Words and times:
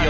Hey 0.00 0.06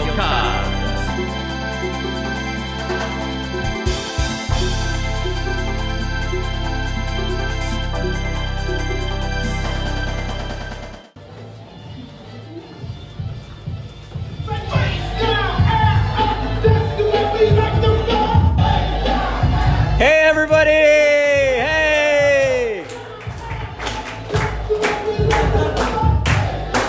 everybody! 20.24 20.70
Hey! 20.70 22.86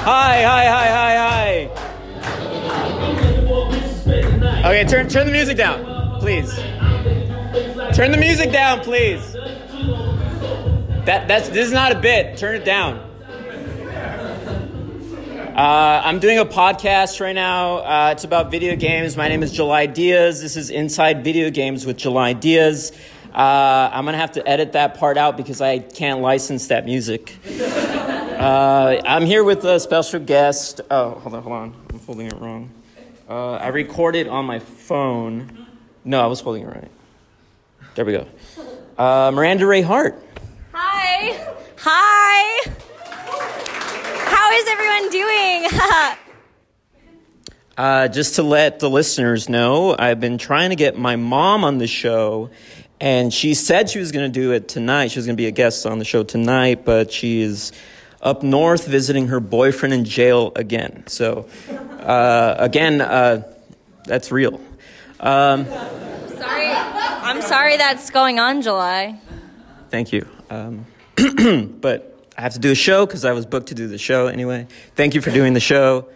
Hi, 0.03 0.43
hi, 0.43 0.65
hi, 0.65 0.87
hi! 0.87 1.10
Okay, 4.71 4.85
turn 4.85 5.09
turn 5.09 5.25
the 5.25 5.33
music 5.33 5.57
down, 5.57 6.21
please. 6.21 6.55
Turn 7.93 8.11
the 8.11 8.17
music 8.17 8.53
down, 8.53 8.79
please. 8.79 9.33
That 11.03 11.27
that's 11.27 11.49
this 11.49 11.67
is 11.67 11.73
not 11.73 11.91
a 11.91 11.99
bit. 11.99 12.37
Turn 12.37 12.55
it 12.55 12.63
down. 12.63 12.99
Uh, 15.57 16.01
I'm 16.05 16.19
doing 16.19 16.39
a 16.39 16.45
podcast 16.45 17.19
right 17.19 17.35
now. 17.35 17.79
Uh, 17.79 18.13
it's 18.13 18.23
about 18.23 18.49
video 18.49 18.77
games. 18.77 19.17
My 19.17 19.27
name 19.27 19.43
is 19.43 19.51
July 19.51 19.87
Diaz. 19.87 20.41
This 20.41 20.55
is 20.55 20.69
Inside 20.69 21.25
Video 21.25 21.49
Games 21.49 21.85
with 21.85 21.97
July 21.97 22.31
Diaz. 22.31 22.93
Uh, 23.35 23.89
I'm 23.91 24.05
gonna 24.05 24.15
have 24.15 24.31
to 24.31 24.47
edit 24.47 24.71
that 24.71 24.97
part 24.97 25.17
out 25.17 25.35
because 25.35 25.59
I 25.59 25.79
can't 25.79 26.21
license 26.21 26.67
that 26.67 26.85
music. 26.85 27.35
Uh, 27.59 29.01
I'm 29.05 29.25
here 29.25 29.43
with 29.43 29.65
a 29.65 29.81
special 29.81 30.21
guest. 30.21 30.79
Oh, 30.89 31.09
hold 31.15 31.35
on, 31.35 31.43
hold 31.43 31.55
on. 31.57 31.75
I'm 31.89 31.99
holding 31.99 32.27
it 32.27 32.39
wrong. 32.39 32.71
Uh, 33.31 33.53
I 33.53 33.69
recorded 33.69 34.27
on 34.27 34.43
my 34.43 34.59
phone. 34.59 35.65
No, 36.03 36.21
I 36.21 36.25
was 36.25 36.41
holding 36.41 36.63
it 36.63 36.67
right. 36.67 36.91
There 37.95 38.03
we 38.03 38.11
go. 38.11 38.27
Uh, 38.97 39.31
Miranda 39.33 39.65
Ray 39.65 39.81
Hart. 39.81 40.21
Hi. 40.73 41.53
Hi. 41.77 42.69
How 44.25 44.51
is 44.51 44.67
everyone 44.67 45.09
doing? 45.11 46.17
Uh, 47.77 48.07
just 48.07 48.35
to 48.35 48.43
let 48.43 48.79
the 48.79 48.89
listeners 48.89 49.49
know, 49.49 49.95
I've 49.97 50.19
been 50.19 50.37
trying 50.37 50.69
to 50.69 50.75
get 50.75 50.99
my 50.99 51.15
mom 51.15 51.63
on 51.63 51.79
the 51.79 51.87
show, 51.87 52.51
and 52.99 53.33
she 53.33 53.55
said 53.55 53.89
she 53.89 53.97
was 53.97 54.11
going 54.11 54.31
to 54.31 54.39
do 54.39 54.51
it 54.51 54.67
tonight. 54.67 55.07
She 55.07 55.17
was 55.17 55.25
going 55.25 55.35
to 55.35 55.41
be 55.41 55.47
a 55.47 55.51
guest 55.51 55.87
on 55.87 55.97
the 55.97 56.05
show 56.05 56.21
tonight, 56.21 56.85
but 56.85 57.11
she 57.11 57.41
is 57.41 57.71
up 58.21 58.43
north 58.43 58.85
visiting 58.85 59.27
her 59.27 59.39
boyfriend 59.39 59.93
in 59.93 60.05
jail 60.05 60.51
again. 60.55 61.05
So, 61.07 61.47
uh, 62.01 62.55
again, 62.59 63.01
uh, 63.01 63.43
that's 64.05 64.31
real. 64.31 64.59
Um, 65.19 65.65
sorry. 65.65 66.67
I'm 66.67 67.41
sorry 67.41 67.77
that's 67.77 68.09
going 68.09 68.39
on, 68.39 68.61
July. 68.61 69.19
Thank 69.89 70.11
you. 70.11 70.27
Um, 70.49 70.85
but 71.79 72.29
I 72.37 72.41
have 72.41 72.53
to 72.53 72.59
do 72.59 72.71
a 72.71 72.75
show 72.75 73.05
because 73.05 73.25
I 73.25 73.33
was 73.33 73.45
booked 73.45 73.67
to 73.67 73.75
do 73.75 73.87
the 73.87 73.97
show 73.97 74.27
anyway. 74.27 74.67
Thank 74.95 75.15
you 75.15 75.21
for 75.21 75.31
doing 75.31 75.53
the 75.53 75.59
show. 75.59 76.07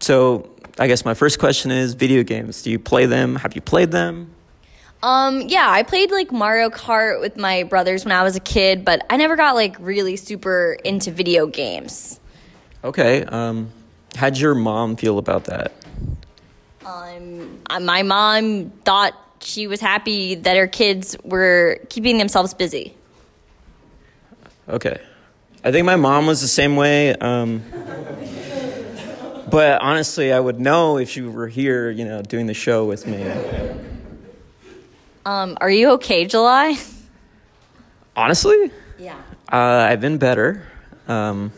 So, 0.00 0.50
I 0.78 0.88
guess 0.88 1.04
my 1.04 1.14
first 1.14 1.38
question 1.38 1.70
is 1.70 1.94
video 1.94 2.22
games. 2.22 2.62
Do 2.62 2.70
you 2.70 2.78
play 2.78 3.06
them? 3.06 3.36
Have 3.36 3.54
you 3.54 3.60
played 3.60 3.90
them? 3.90 4.32
Um, 5.02 5.42
yeah, 5.42 5.68
I 5.68 5.82
played 5.82 6.10
like 6.12 6.30
Mario 6.30 6.70
Kart 6.70 7.20
with 7.20 7.36
my 7.36 7.64
brothers 7.64 8.04
when 8.04 8.12
I 8.12 8.22
was 8.22 8.36
a 8.36 8.40
kid, 8.40 8.84
but 8.84 9.04
I 9.10 9.16
never 9.16 9.36
got 9.36 9.54
like 9.54 9.76
really 9.80 10.16
super 10.16 10.76
into 10.84 11.10
video 11.10 11.46
games. 11.46 12.20
Okay. 12.84 13.24
Um, 13.24 13.70
how'd 14.16 14.38
your 14.38 14.54
mom 14.54 14.96
feel 14.96 15.18
about 15.18 15.44
that? 15.44 15.72
Um, 16.84 17.60
uh, 17.70 17.80
my 17.80 18.02
mom 18.02 18.70
thought 18.84 19.14
she 19.40 19.66
was 19.66 19.80
happy 19.80 20.34
that 20.36 20.56
her 20.56 20.66
kids 20.66 21.16
were 21.24 21.80
keeping 21.88 22.18
themselves 22.18 22.54
busy. 22.54 22.94
Okay. 24.68 25.00
I 25.64 25.70
think 25.70 25.86
my 25.86 25.96
mom 25.96 26.26
was 26.26 26.40
the 26.40 26.48
same 26.48 26.76
way. 26.76 27.14
Um, 27.14 27.62
but 29.50 29.80
honestly, 29.82 30.32
I 30.32 30.40
would 30.40 30.60
know 30.60 30.98
if 30.98 31.10
she 31.10 31.22
were 31.22 31.48
here, 31.48 31.90
you 31.90 32.04
know, 32.04 32.22
doing 32.22 32.46
the 32.46 32.54
show 32.54 32.84
with 32.84 33.06
me. 33.06 33.30
Um, 35.24 35.56
are 35.60 35.70
you 35.70 35.90
okay, 35.90 36.24
July? 36.24 36.76
Honestly? 38.16 38.70
Yeah. 38.98 39.20
Uh, 39.50 39.86
I've 39.88 40.00
been 40.00 40.18
better. 40.18 40.66
Um, 41.06 41.52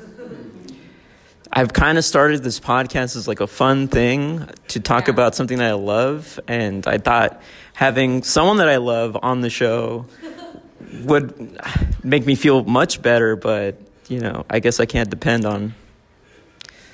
I've 1.53 1.73
kind 1.73 1.99
of 1.99 2.05
started 2.05 2.43
this 2.43 2.59
podcast 2.59 3.17
as 3.17 3.29
like 3.29 3.41
a 3.41 3.47
fun 3.47 3.87
thing 3.89 4.49
to 4.69 4.81
talk 4.81 5.07
Yeah. 5.07 5.15
about 5.15 5.35
something 5.35 5.59
that 5.59 5.71
I 5.71 5.75
love, 5.75 6.41
and 6.49 6.87
I 6.87 6.99
thought 6.99 7.41
having 7.75 8.23
someone 8.23 8.57
that 8.59 8.69
I 8.69 8.77
love 8.79 9.17
on 9.23 9.41
the 9.41 9.51
show 9.51 10.07
would 11.05 11.59
make 12.03 12.27
me 12.27 12.35
feel 12.35 12.65
much 12.65 13.03
better. 13.03 13.37
But 13.37 13.77
you 14.09 14.21
know, 14.21 14.45
I 14.51 14.59
guess 14.61 14.81
I 14.81 14.87
can't 14.87 15.09
depend 15.11 15.45
on 15.45 15.75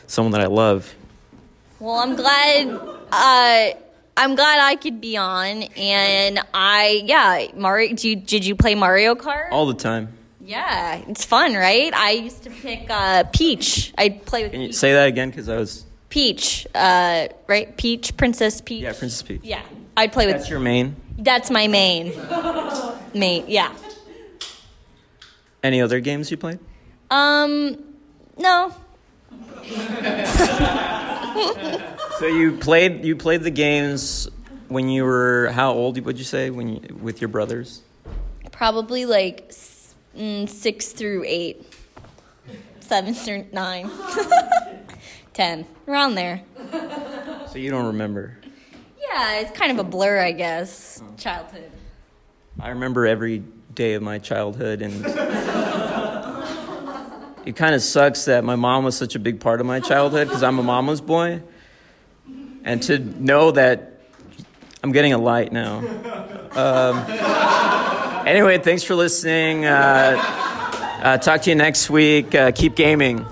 someone 0.06 0.32
that 0.32 0.40
I 0.42 0.46
love. 0.46 0.94
Well, 1.78 1.96
I'm 1.96 2.14
glad. 2.16 2.68
Uh, 3.12 3.70
I'm 4.16 4.34
glad 4.34 4.60
I 4.60 4.76
could 4.76 5.00
be 5.00 5.16
on, 5.16 5.62
and 5.62 6.40
I 6.52 7.02
yeah, 7.06 7.46
Mario. 7.54 7.88
Did 7.90 8.04
you, 8.04 8.16
did 8.16 8.44
you 8.44 8.54
play 8.56 8.74
Mario 8.74 9.14
Kart? 9.14 9.48
all 9.52 9.66
the 9.66 9.74
time. 9.74 10.12
Yeah, 10.50 10.96
it's 11.06 11.24
fun, 11.24 11.54
right? 11.54 11.94
I 11.94 12.10
used 12.10 12.42
to 12.42 12.50
pick 12.50 12.90
uh, 12.90 13.22
Peach. 13.32 13.94
I'd 13.96 14.26
play 14.26 14.42
with 14.42 14.50
Can 14.50 14.62
you 14.62 14.68
Peach. 14.70 14.76
say 14.76 14.92
that 14.94 15.06
again? 15.06 15.30
Because 15.30 15.48
I 15.48 15.56
was 15.56 15.84
Peach, 16.08 16.66
uh, 16.74 17.28
right? 17.46 17.76
Peach, 17.76 18.16
Princess 18.16 18.60
Peach. 18.60 18.82
yeah, 18.82 18.92
Princess 18.92 19.22
Peach. 19.22 19.42
Yeah, 19.44 19.62
I'd 19.96 20.12
play 20.12 20.26
with. 20.26 20.34
That's 20.38 20.50
your 20.50 20.58
main. 20.58 20.96
That's 21.18 21.52
my 21.52 21.68
main. 21.68 22.12
main, 23.14 23.44
yeah. 23.46 23.72
Any 25.62 25.80
other 25.82 26.00
games 26.00 26.32
you 26.32 26.36
played? 26.36 26.58
Um, 27.12 27.78
no. 28.36 28.74
So 32.18 32.26
you 32.26 32.56
played 32.60 33.04
you 33.04 33.14
played 33.14 33.42
the 33.42 33.52
games 33.52 34.28
when 34.66 34.88
you 34.88 35.04
were 35.04 35.50
how 35.52 35.72
old? 35.74 36.00
Would 36.04 36.18
you 36.18 36.24
say 36.24 36.50
when 36.50 36.68
you, 36.74 36.96
with 37.00 37.20
your 37.20 37.28
brothers? 37.28 37.82
Probably 38.50 39.04
like 39.06 39.52
mm, 40.16 40.48
six 40.48 40.92
through 40.92 41.24
eight, 41.26 41.66
seven 42.80 43.14
through 43.14 43.46
nine, 43.52 43.90
ten, 45.32 45.66
around 45.86 46.14
there. 46.14 46.42
So 47.50 47.58
you 47.58 47.70
don't 47.70 47.86
remember. 47.86 48.36
Yeah, 49.00 49.40
it's 49.40 49.56
kind 49.56 49.72
of 49.72 49.78
a 49.78 49.84
blur, 49.84 50.20
I 50.20 50.32
guess. 50.32 51.02
Childhood. 51.16 51.70
I 52.60 52.70
remember 52.70 53.06
every 53.06 53.42
day 53.74 53.94
of 53.94 54.02
my 54.02 54.18
childhood, 54.18 54.82
and 54.82 55.04
it 57.46 57.56
kind 57.56 57.74
of 57.74 57.82
sucks 57.82 58.26
that 58.26 58.44
my 58.44 58.56
mom 58.56 58.84
was 58.84 58.96
such 58.96 59.14
a 59.14 59.18
big 59.18 59.40
part 59.40 59.60
of 59.60 59.66
my 59.66 59.80
childhood 59.80 60.28
because 60.28 60.42
I'm 60.42 60.58
a 60.58 60.62
mama's 60.62 61.00
boy, 61.00 61.42
and 62.64 62.82
to 62.84 62.98
know 62.98 63.50
that 63.52 64.00
I'm 64.82 64.92
getting 64.92 65.12
a 65.12 65.18
light 65.18 65.52
now. 65.52 65.78
Um, 66.52 67.04
anyway, 68.30 68.58
thanks 68.58 68.82
for 68.82 68.94
listening. 68.94 69.66
Uh, 69.66 70.16
uh, 71.02 71.18
talk 71.18 71.42
to 71.42 71.50
you 71.50 71.56
next 71.56 71.90
week. 71.90 72.34
Uh, 72.34 72.52
keep 72.52 72.76
gaming. 72.76 73.26